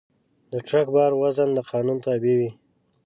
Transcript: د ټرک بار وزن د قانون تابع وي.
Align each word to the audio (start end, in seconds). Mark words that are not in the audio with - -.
د 0.51 0.53
ټرک 0.67 0.87
بار 0.95 1.11
وزن 1.21 1.49
د 1.53 1.59
قانون 1.71 1.97
تابع 2.05 2.33
وي. 2.39 2.51